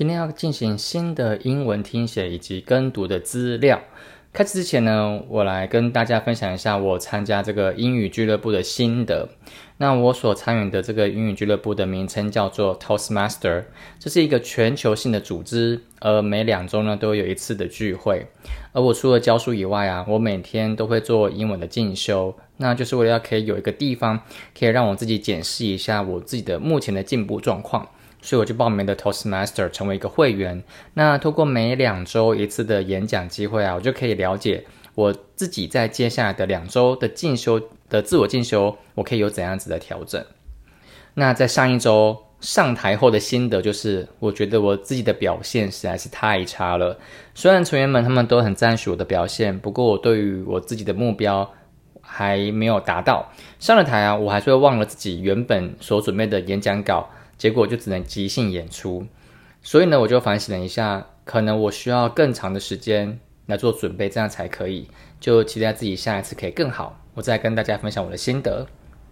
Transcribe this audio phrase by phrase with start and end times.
[0.00, 3.82] 今天要进行新的英文听写以及跟读的资料。
[4.32, 9.28] 开始之前呢，我来跟大家分享一下我参加这个英语俱乐部的心得。
[9.76, 13.64] 那我所参与的这个英语俱乐部的名称叫做 Toastmaster，
[13.98, 18.26] 这是一个全球性的组织，而每两周呢都有一次的聚会。
[18.72, 24.18] 而我除了教书以外啊，我每天都会做英文的进修，那就是为了要可以有一个地方
[24.58, 27.86] 可以让我自己检视一下我自己的目前的进步状况。
[28.22, 30.62] 所以我就报名的 Toastmaster 成为一个会员。
[30.94, 40.22] 那通过每两周一次的演讲机会啊，我就可以了解我自己在接下来的两周的进修的自我进修，我可以有怎样子的调整。
[41.14, 46.98] 那在上一周上台后的心得就是，我觉得我自己的表现实在是太差了。
[47.34, 51.50] 虽然成员们他们都很赞许我的表现，不过我对于我自己的目标
[52.00, 53.30] 还没有达到。
[53.58, 57.08] 上了台啊，我还是会忘了自己原本所准备的演讲稿。
[57.40, 59.06] 结果就只能即兴演出，
[59.62, 64.86] 所以呢，我就反省了一下，可能我需要更长的时间来做准备，这样才可以。
[65.18, 68.66] 就期待自己下一次可以更好，我再跟大家分享我的心得。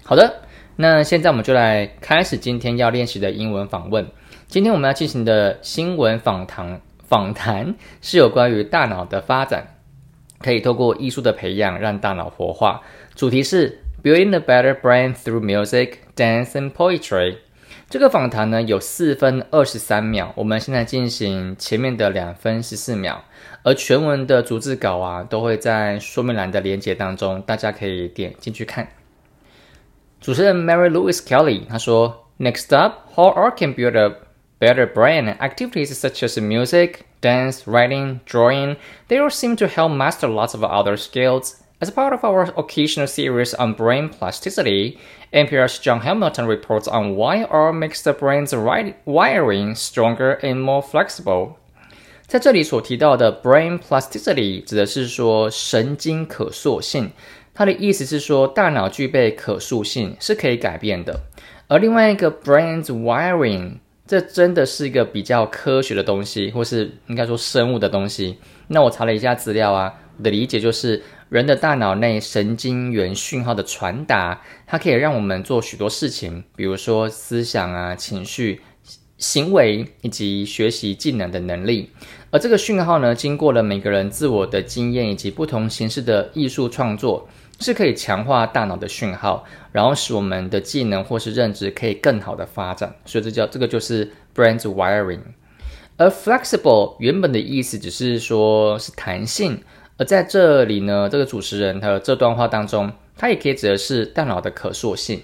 [0.04, 0.42] 好的，
[0.76, 4.06] 那现在我们就来开始今天要练习的英文访问。
[4.46, 9.66] 今天我们要进行的新闻访谈访谈是有关于大脑的发展，
[10.40, 12.82] 可以透过艺术的培养让大脑活化。
[13.14, 17.38] 主题是 Building a better brain through music, dance, and poetry。
[17.90, 23.24] 这个访谈呢有四分二十三秒，我们现在进行前面的两分十四秒，
[23.62, 28.88] 而全文的逐字稿啊都会在说明栏的连接当中，大家可以点进去看。
[30.20, 34.16] 主持人 Mary Louise Kelly 他说：“Next up, how art can build a
[34.60, 35.34] better brain.
[35.38, 38.76] Activities such as music, dance, writing, drawing,
[39.08, 43.06] they all seem to help master lots of other skills.” As part of our occasional
[43.06, 44.98] series on brain plasticity,
[45.32, 51.52] NPR's John Hamilton reports on why R makes the brain's wiring stronger and more flexible.
[52.26, 57.12] 在这里所提到的 brain plasticity 指的是说神经可塑性，
[57.54, 61.20] 它的意思是说大脑具备可塑性，是可以改变的。
[61.68, 63.74] 而另外一个 brain's wiring，
[64.04, 68.38] 这真的是一个比较科学的东西，或是应该说生物的东西。
[68.66, 71.02] 那我查了一下资料啊，的理解就是。
[71.28, 78.62] 人的大脑内神经元讯号的传达，它可以让我们做许多事情，比如说思想啊、情绪、
[79.18, 81.90] 行为以及学习技能的能力。
[82.30, 87.28] 而这个讯号呢，经过了每个人自我的经验以及不同形式的艺术创作，
[87.60, 92.96] 是可以强化大脑的讯号，然后使我们的技能或是认知可以更好的发展。
[93.04, 95.20] 所以这叫这个就是 brain wiring。
[95.98, 99.60] 而 flexible 原本的意思只是说是弹性。
[99.98, 105.20] 而在这里呢，这个主持人的这段话当中，他也可以指的是大脑的可塑性。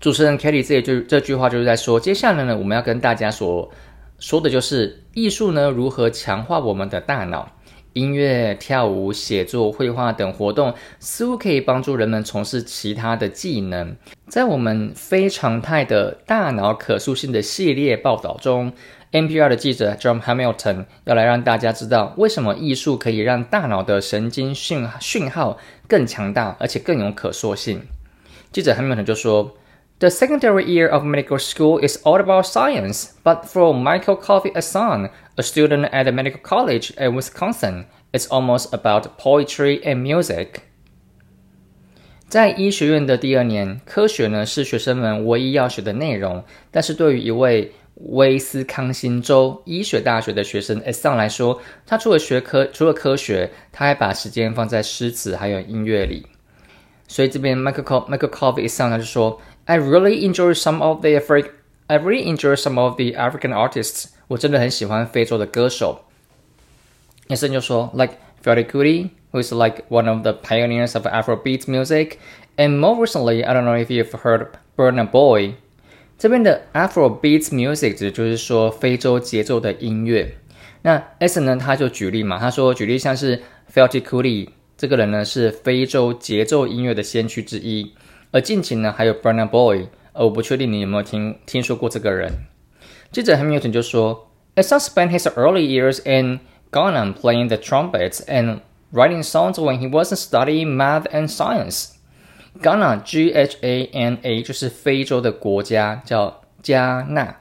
[0.00, 3.70] 主持人 Kelly 这句这句话就是在说，接下来呢，我们要跟大家所
[4.18, 7.52] 说的就是艺术呢如何强化我们的大脑。
[7.92, 13.96] 音乐、跳舞、写作、绘画等活动似乎可以帮助人们从事其他的技能。
[14.28, 18.72] 在我们非常态的大脑可塑性的系列报道中。
[19.16, 25.56] NPR 的记者 John Hamilton 要来让大家知道，为什么艺术可以让大脑的神经讯讯号
[25.88, 27.80] 更强大，而且更有可塑性。
[28.52, 29.56] 记者 Hamilton 就说
[30.00, 35.42] ：“The secondary year of medical school is all about science, but for Michael Coffey Assan, a
[35.42, 40.60] student at the medical college at Wisconsin, it's almost about poetry and music.”
[42.28, 56.25] 在医学院的第二年，科学呢是学生们唯一要学的内容，但是对于一位威斯康星州医学大学的学生 S 上来说，他除了学科，除了科学，他还把时间放在诗词还有音乐里。
[57.07, 61.45] 所以这边 Michael Michael Covey 一上来就说：“I really enjoy some of the Afri
[61.87, 64.05] I really enjoy some of the African artists。
[64.27, 66.05] 我真的很喜欢非洲的歌手。”
[67.27, 72.17] S 就说：“Like Fela Kuti, who is like one of the pioneers of Afrobeat music,
[72.57, 75.55] and more recently, I don't know if you've heard Burna Boy。”
[76.18, 80.36] 这边的 Afro Beats Music 指就是说非洲节奏的音乐。
[80.80, 84.48] 那 S 呢，他就举例嘛，他说举例像是 Fela Kuti
[84.78, 87.92] 这个人呢是非洲节奏音乐的先驱之一，
[88.30, 92.46] 而近期呢还有 Burna Boy，而我不确定你有没有听听说过这个人。
[93.12, 98.60] 记者 Hamilton 就说，S spent his early years in Ghana playing the trumpets and
[98.90, 101.95] writing songs when he wasn't studying math and science。
[102.62, 107.40] Ghana G H A N A 就是非洲的国家，叫加纳。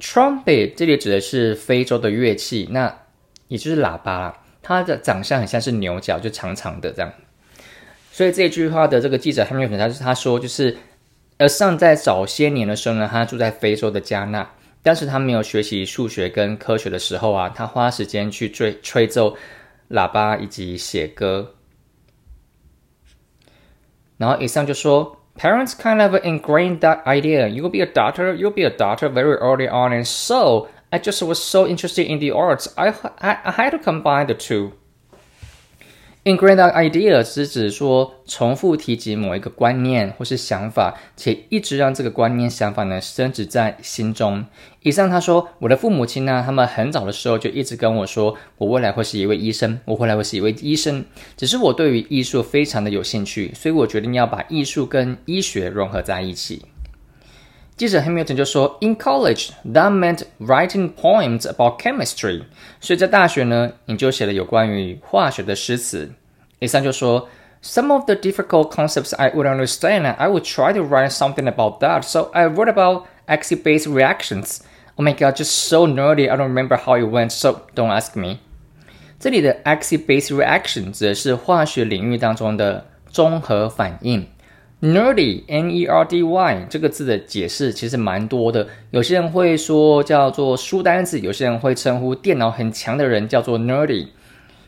[0.00, 2.98] Trumpet 这里指的是非洲的乐器，那
[3.48, 4.38] 也就是喇叭啦。
[4.62, 7.12] 它的长相很像是牛角，就长长的这样。
[8.12, 10.76] 所以这句话的这个记者有可能他他说就是，
[11.38, 14.50] 呃上在早些年的时候呢，他住在非洲的加纳。
[14.80, 19.36] 但是他没有学习数学跟科学的时候啊，他花时间去吹吹奏
[19.90, 21.56] 喇叭以及写歌。
[24.17, 27.47] 然后以上就说，Parents kind of ingrained that idea.
[27.47, 28.35] You'll be a doctor.
[28.35, 32.19] You'll be a doctor very early on, and so I just was so interested in
[32.19, 32.67] the arts.
[32.75, 34.73] I I, I had to combine the two.
[36.28, 44.44] Ingrained idea 是指说重复提及某一个观念或是想法，且一直让这个观念想法呢深植在心中。
[44.82, 51.02] 以上他说，我的父母亲呢，他们很早的时候就一直跟我说，我未来会是一位医生，我未来会是一位医生。
[51.34, 56.60] 只是我对于艺术非常的有兴趣，所以我决定要把艺术跟医学融合在一起。
[57.77, 62.43] 记者 Hamilton 就说，In college that meant writing poems about chemistry。
[62.79, 66.11] 所以在大学呢，你就写了有关于化学的诗词。
[66.59, 67.27] 以上就说，
[67.63, 72.03] Some of the difficult concepts I would understand, I would try to write something about that.
[72.03, 74.59] So I wrote about acid-base reactions.
[74.95, 76.29] Oh my god, just so nerdy.
[76.29, 78.39] I don't remember how it went, so don't ask me.
[79.17, 84.27] 这里的 acid-base reaction 指的是化学领域当中的综合反应。
[84.80, 88.68] Nerdy, N-E-R-D-Y 这个字的解释其实蛮多的。
[88.92, 94.06] 有些人会说叫做书单子，有些人会称呼电脑很强的人叫做 nerdy，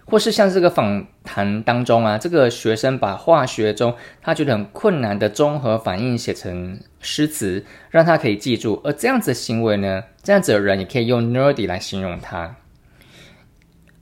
[0.06, 8.80] 或是像这个访谈当中啊，这个学生把化学中他觉得很困难的综合反应写成诗词，让他可以记住。
[8.82, 12.56] 而这样子的行为呢，这样子的人也可以用 nerdy 来形容他。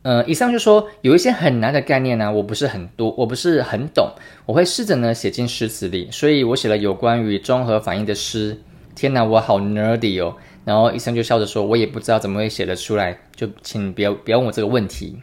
[0.08, 4.10] 呃，以上就说有一些很难的概念呢，我不是很多，我不是很懂，
[4.46, 8.56] 我会试着呢写进诗词里，所以我写了有关于综合反应的诗。
[8.94, 10.34] 天哪，我好 nerdy 哦！
[10.64, 15.20] 然后医生就笑着说，我也不知道怎么会写得出来，就请别别问我这个问题。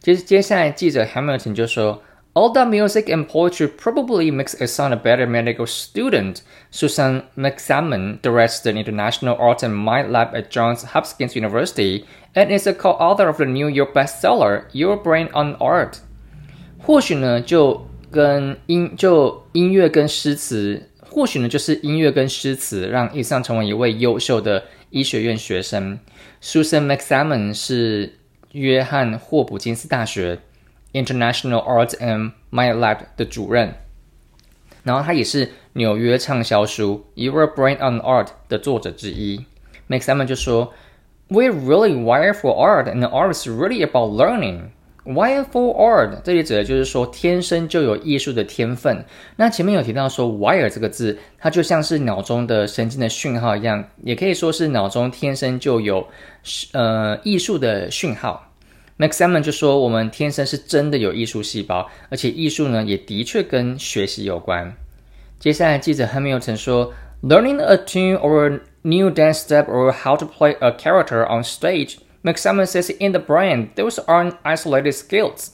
[0.00, 2.02] 接接下来记者 Hamilton 就说。
[2.35, 6.41] All that music and poetry probably makes a son a better medical student.
[6.69, 12.67] Susan McSalmon directs the International Art and Mind Lab at Johns Hopkins University and is
[12.67, 15.97] a co-author of the New York bestseller Your Brain on Art。
[16.77, 25.99] 或许呢，就跟音就音乐跟诗词，或许呢就是音乐跟诗词，让伊桑成为一位优秀的医学院学生。
[26.41, 28.13] Susan McSalmon 是
[28.53, 30.39] 约翰霍普金斯大学。
[30.94, 33.74] International Arts and Mind Lab 的主任，
[34.84, 39.44] 然后他也是纽约畅销书《Your Brain on Art》的作者之一。
[39.88, 40.72] Max Simon 就说
[41.28, 44.68] ：“We're really wired for art, and art is really about learning.
[45.04, 49.04] Wired for art，这里指的就是说天生就有艺术的天分。
[49.36, 56.06] 那前面有提到说 wire 这个字，它就像是脑中的神经的讯号一样，也可以说是脑中天生就有
[56.72, 58.42] 呃艺术的讯号。”
[58.96, 64.76] Max Simon 就说：“我们天生是真的有艺术细胞，而且艺术呢，也的确跟学习有关。”
[65.40, 71.24] 接下来，记者 Hamilton 说：“Learning a tune or a new dance step or how to play a character
[71.26, 75.48] on stage, Max Simon says in the brain, those aren't isolated skills.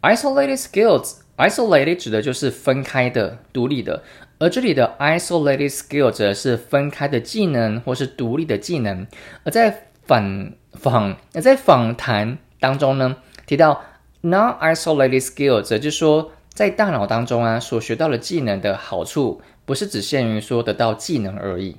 [0.00, 4.04] Isolated skills, isolated 指的就是分开的、独立的，
[4.38, 9.04] 而这里的 isolated skill 指的是分开的技能或是独立的技能。
[9.42, 12.38] 而在反访，在访谈。
[12.62, 13.82] 当中呢提到
[14.22, 21.76] non-isolated skills，就是说在大脑当中啊所学到的技能的好处，不是只限于说得到技能而已。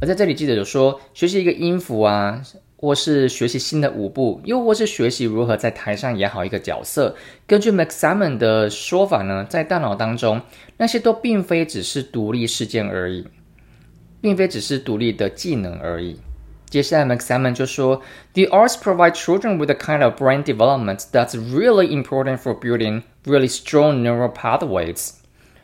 [0.00, 2.42] 而在这里记者有说，学习一个音符啊，
[2.76, 10.42] 或是学习新的舞步，又或是学习如何在台上演好一个角色，根据 Max Simon 的说法呢，在大脑当中
[10.76, 13.26] 那些都并非只是独立事件而已，
[14.20, 16.20] 并非只是独立的技能而已。
[16.68, 18.02] 接下来 Max Simon 就说
[18.34, 23.48] ，The arts provide children with a kind of brain development that's really important for building really
[23.48, 25.10] strong neural pathways.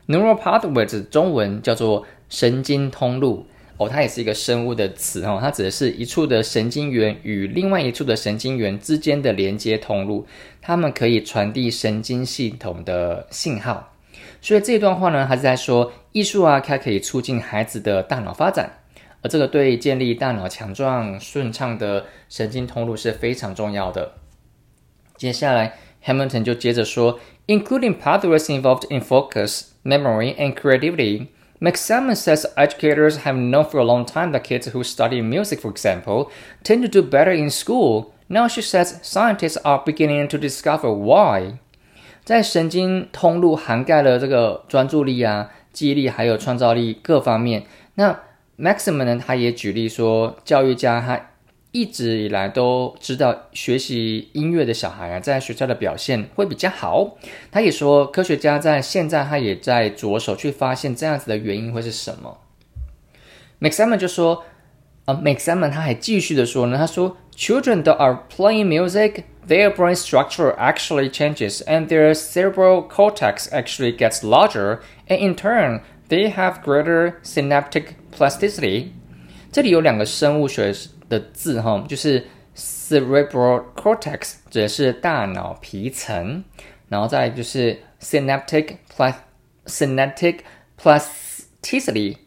[0.07, 3.47] Neural pathways 中文叫做神经通路
[3.79, 10.27] 哦，它也是一个生物的词哦，它指的是一处的神经元与另外一处的神经元之间的连接通路，
[10.61, 13.93] 它们可以传递神经系统的信号。
[14.41, 18.79] 所以这段话呢，它是在说艺术啊，它可以促进孩子的大脑发展。
[19.22, 24.14] 而这个对建立大脑强壮顺畅的神经通路是非常重要的。
[25.16, 31.28] 接下来，Hamilton 就接着说，including pathways involved in focus, memory, and creativity.
[31.60, 35.72] McSalmon says educators have known for a long time that kids who study music, for
[35.72, 36.30] example,
[36.64, 38.12] tend to do better in school.
[38.28, 41.58] Now she says scientists are beginning to discover why.
[42.24, 47.66] 在神经通路涵盖了这个专注力啊、记忆力还有创造力各方面。
[47.96, 48.20] 那
[48.63, 51.31] Maxim 呢，他也举例说，教育家他
[51.73, 57.19] 一直以来都知道，学习音乐的小孩啊，在学校的表现会比较好。
[57.51, 62.39] 他也说，科学家在现在他也在着手去发现这样子的原因会是什么。
[63.61, 64.45] Maxim 就说
[65.07, 74.23] 啊，Maxim，他还继续的说呢，他说，Children that are playing music, their brain structure actually changes, and their cerebral cortex actually gets
[74.23, 74.79] larger,
[75.09, 75.81] and in turn,
[76.13, 78.89] they have greater synaptic plasticity。
[79.51, 80.71] 这里有两个生物学
[81.09, 82.23] 的字哈，就是
[82.55, 86.45] cerebral cortex 指的是大脑皮层，
[86.91, 89.15] 然后再就是 synaptic plus
[89.65, 90.41] synaptic
[90.79, 92.19] plasticity。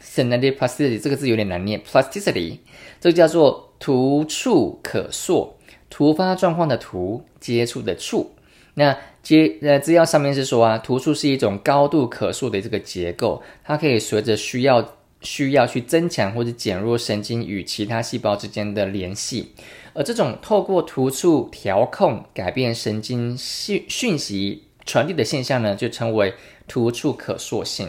[0.00, 2.60] synaptic plasticity 这个字有点难念，plasticity
[2.98, 5.58] 这个叫做突触可塑，
[5.90, 8.34] 突发状况的突，接触的触。
[8.72, 19.52] 那接呃资料上面是说啊，突触是一种高度可塑的这个结构，它可以随着需要需要去增强或者减弱神经与其他细胞之间的联系。
[19.94, 26.34] 而这种透过突触调控改变神经讯讯息传递的现象呢，就称为
[26.68, 27.88] 突触可塑性。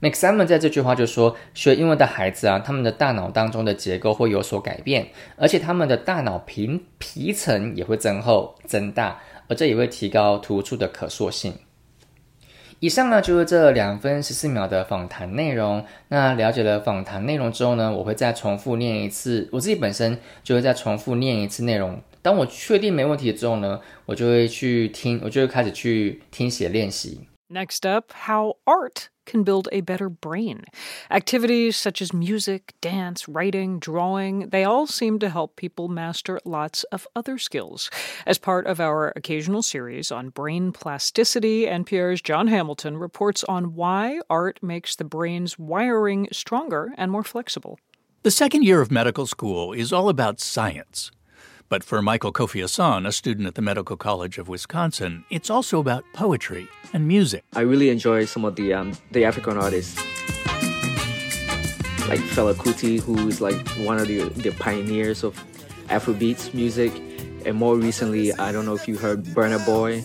[0.00, 11.54] McSamon 在这句话就说，学英文的孩子啊，他们的大脑当中的结构会有所改变，而且他们的大脑皮皮层也会增厚、增大，而这也会提高突触的可塑性。
[12.80, 15.82] 以上呢就是这两分十四秒的访谈内容。
[16.08, 22.02] 那了解了访谈内容之后呢，我会再重复念一次，我自己本身就会再重复念一次内容。
[22.20, 27.20] 当我确定没问题之后呢，我就会去听，我就会开始去听写练习。
[27.50, 30.64] Next up, how art can build a better brain.
[31.10, 36.84] Activities such as music, dance, writing, drawing, they all seem to help people master lots
[36.84, 37.90] of other skills.
[38.26, 44.20] As part of our occasional series on brain plasticity, NPR's John Hamilton reports on why
[44.30, 47.78] art makes the brain's wiring stronger and more flexible.
[48.22, 51.10] The second year of medical school is all about science.
[51.68, 55.80] But for Michael Kofi Hassan, a student at the Medical College of Wisconsin, it's also
[55.80, 57.44] about poetry and music.
[57.54, 59.96] I really enjoy some of the um, the African artists,
[62.08, 65.42] like Fela Kuti, who is like one of the, the pioneers of
[65.88, 66.92] Afrobeats music.
[67.46, 70.02] And more recently, I don't know if you heard Burna Boy.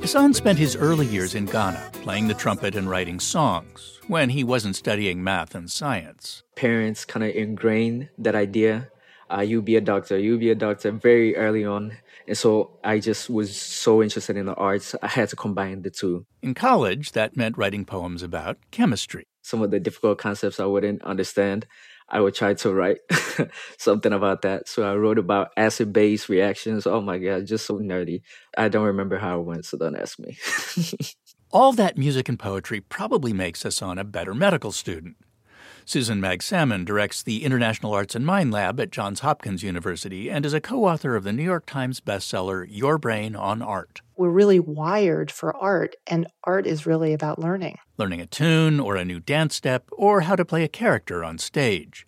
[0.00, 4.42] Hassan spent his early years in Ghana playing the trumpet and writing songs when he
[4.42, 6.42] wasn't studying math and science.
[6.56, 8.88] Parents kind of ingrained that idea
[9.32, 11.96] uh, you be a doctor, you be a doctor very early on.
[12.26, 15.90] And so I just was so interested in the arts, I had to combine the
[15.90, 16.26] two.
[16.42, 19.26] In college, that meant writing poems about chemistry.
[19.42, 21.66] Some of the difficult concepts I wouldn't understand,
[22.08, 22.98] I would try to write
[23.78, 24.68] something about that.
[24.68, 26.86] So I wrote about acid base reactions.
[26.86, 28.22] Oh my God, just so nerdy.
[28.56, 30.38] I don't remember how it went, so don't ask me.
[31.50, 35.16] All that music and poetry probably makes Hassan a better medical student.
[35.84, 40.54] Susan Mag-Salmon directs the International Arts and Mind Lab at Johns Hopkins University and is
[40.54, 44.00] a co-author of the New York Times bestseller Your Brain on Art.
[44.16, 47.78] We're really wired for art, and art is really about learning.
[47.96, 51.38] Learning a tune or a new dance step or how to play a character on
[51.38, 52.06] stage.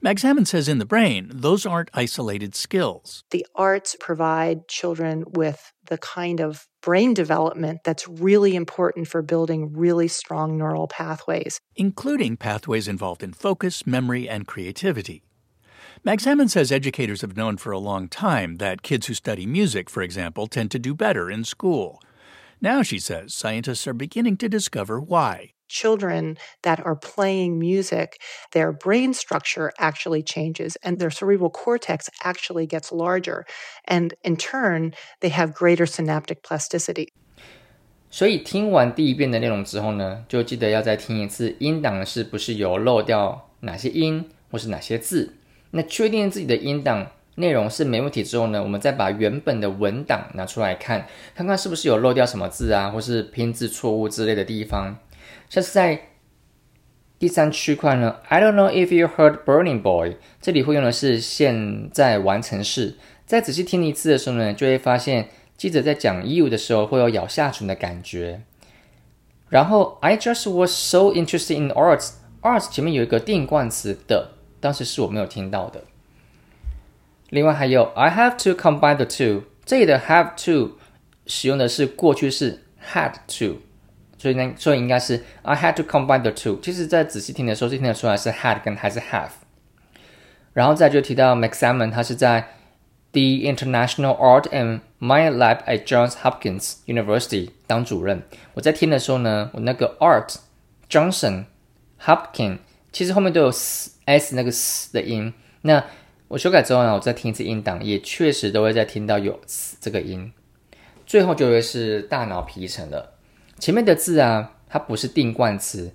[0.00, 3.24] Mag-Salmon says in the brain, those aren't isolated skills.
[3.30, 9.72] The arts provide children with the kind of brain development that's really important for building
[9.72, 15.22] really strong neural pathways, including pathways involved in focus, memory, and creativity.
[16.04, 20.02] Mag-Salmon says educators have known for a long time that kids who study music, for
[20.02, 21.98] example, tend to do better in school.
[22.60, 28.19] Now, she says, scientists are beginning to discover why children that are playing music,
[28.51, 33.45] their brain structure actually changes and their cerebral cortex actually gets larger.
[33.85, 37.09] And in turn, they have greater synaptic plasticity.
[38.09, 45.35] 所以听完第一遍的内容之后呢，就记得要再听一次音档是不是有漏掉哪些音或是哪些字。
[45.69, 54.97] 那确定自己的音档内容是没问题之后呢，我们再把原本的文档拿出来看，看看是不是有漏掉什么字啊，或是拼字错误之类的地方。
[55.54, 56.08] 这是在
[57.16, 62.96] 第三区块呢，I don't know if you heard Burning Boy，这里会用的是现在完成式。
[63.24, 68.42] 再仔细听一次的时候呢，就会发现记者在讲 you 的时候会有咬下唇的感觉。
[69.48, 75.84] 然后 I just was so interested in arts，arts 前面有一个定冠词的，当时是我没有听到的。
[77.30, 80.78] 另外还有 I have to combine the two，这里的 have to
[81.28, 83.58] 使用的是过去式 had to。
[84.24, 86.58] 所以呢，所以应该是 I had to combine the two。
[86.62, 89.28] 其实，在仔细听的时候，是听得出来是 had 跟还是 have。
[90.54, 92.48] 然后再就提到 McSalmon，他是在
[93.12, 98.22] The International Art and Mind Lab at Johns Hopkins University 当主任。
[98.54, 100.36] 我在听的时候呢，我那个 Art
[100.88, 101.44] Johnson
[102.02, 102.60] Hopkins
[102.92, 105.34] 其实后面都有 s s 那个 s 的音。
[105.60, 105.84] 那
[106.28, 110.32] 我修改之后呢，我再听一次音档，也确实都会再听到有 s 这个音。
[111.04, 113.13] 最后就会是大脑皮层了。
[113.58, 115.92] 前面的字啊，它不是定冠词，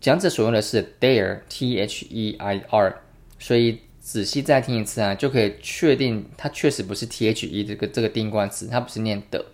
[0.00, 3.00] 讲者所用的是 there，t h e i r，
[3.38, 9.44] 所以仔细再听一次啊，就可以确定它确实不是 t h e 这个这个定冠词，它不是念的。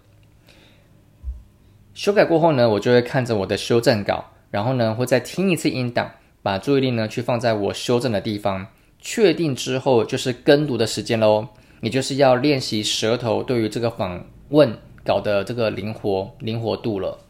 [1.94, 6.11] 修改过后呢，我就会看着我的修正稿，然后呢会再听一次音档，
[6.42, 8.66] 把注意力呢去放在我修正的地方，
[8.99, 11.46] 确定之后就是跟读的时间喽，
[11.80, 17.24] 也就是要练习舌头对于这个访问稿的这个灵活灵活度了。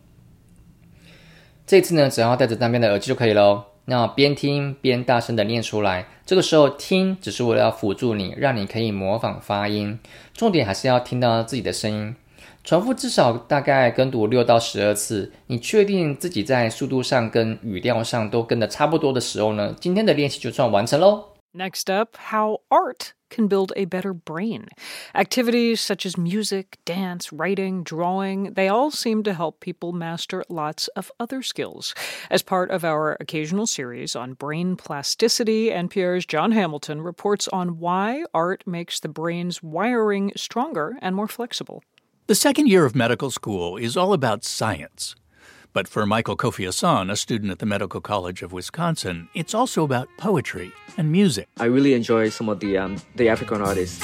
[1.67, 3.65] 这次呢，只要戴着单边的耳机就可以喽。
[3.87, 9.99] 那边听边大声的念出来，这个时候听只是为了要辅助你，让你可以模仿发音，
[10.33, 12.17] 重点还是要听到自己的声音。
[12.63, 21.25] 重复至少大概跟读六到十二次，你确定自己在速度上跟语调上都跟的差不多的时候呢，今天的练习就算完成喽。
[21.53, 24.69] Next up, how art can build a better brain.
[25.15, 30.87] Activities such as music, dance, writing, drawing, they all seem to help people master lots
[30.89, 31.95] of other skills.
[32.31, 38.25] As part of our occasional series on brain plasticity, NPR's John Hamilton reports on why
[38.33, 41.83] art makes the brain's wiring stronger and more flexible.
[42.29, 45.17] The second year of medical school is all about science.
[45.75, 50.09] But for Michael Kofiason, a student at the Medical College of Wisconsin, it's also about
[50.19, 51.49] poetry and music.
[51.59, 54.01] I really enjoy some of the um, the African artists,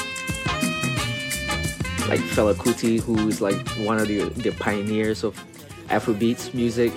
[2.09, 5.41] like Fela Kuti, who is like one of the, the pioneers of
[5.87, 6.93] Afrobeats music.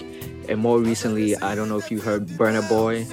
[0.49, 3.05] And more recently, I don't know if you heard Burna Boy.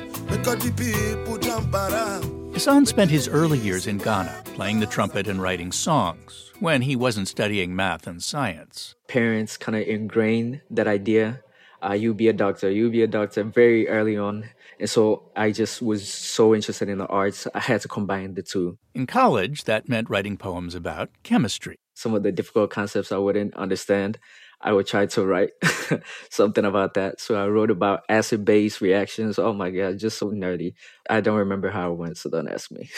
[2.54, 6.96] Hassan spent his early years in Ghana playing the trumpet and writing songs when he
[6.96, 8.94] wasn't studying math and science.
[9.08, 11.42] Parents kind of ingrained that idea.
[11.82, 14.48] Uh, you be a doctor, you be a doctor very early on.
[14.78, 18.42] And so I just was so interested in the arts, I had to combine the
[18.42, 18.78] two.
[18.94, 21.76] In college, that meant writing poems about chemistry.
[21.94, 24.18] Some of the difficult concepts I wouldn't understand.
[24.62, 25.50] I would try to write
[26.30, 27.20] something about that.
[27.20, 29.38] So I wrote about acid base reactions.
[29.38, 30.74] Oh my God, just so nerdy.
[31.08, 32.90] I don't remember how it went, so don't ask me.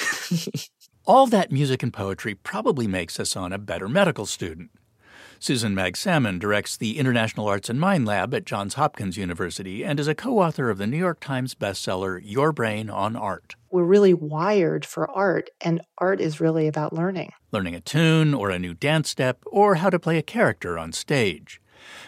[1.05, 4.71] All that music and poetry probably makes Hassan a better medical student.
[5.43, 10.07] Susan Magsamen directs the International Arts and Mind Lab at Johns Hopkins University and is
[10.07, 13.57] a co author of the New York Times bestseller Your Brain on Art.
[13.69, 17.33] We're really wired for art, and art is really about learning.
[17.51, 20.93] Learning a tune or a new dance step or how to play a character on
[20.93, 21.61] stage.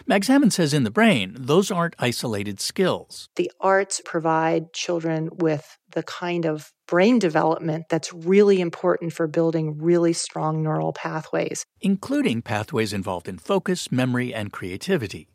[0.07, 3.29] Magsamen says in the brain, those aren't isolated skills.
[3.35, 9.77] The arts provide children with the kind of brain development that's really important for building
[9.79, 15.27] really strong neural pathways, including pathways involved in focus, memory, and creativity.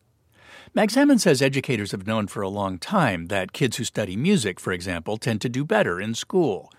[0.76, 4.72] Magsamen says educators have known for a long time that kids who study music, for
[4.72, 6.70] example, tend to do better in school.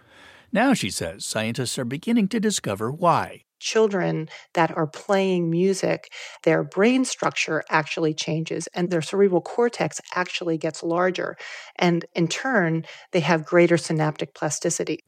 [0.54, 6.11] Now, she says, scientists are beginning to discover why children that are playing music,
[6.43, 11.37] their brain structure actually changes and their cerebral cortex actually gets larger.
[11.79, 14.99] And in turn, they have greater synaptic plasticity.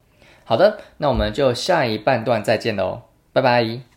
[0.45, 3.92] 好的，那我们就下一半段再见喽，拜拜。